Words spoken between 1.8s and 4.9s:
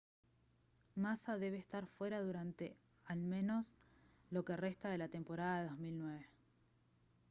fuera durante al menos lo que resta